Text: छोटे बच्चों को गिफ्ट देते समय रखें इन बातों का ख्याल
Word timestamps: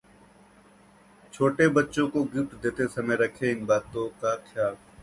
छोटे 1.33 1.67
बच्चों 1.69 2.07
को 2.07 2.23
गिफ्ट 2.25 2.55
देते 2.63 2.87
समय 2.87 3.15
रखें 3.15 3.49
इन 3.49 3.65
बातों 3.65 4.07
का 4.23 4.35
ख्याल 4.47 4.75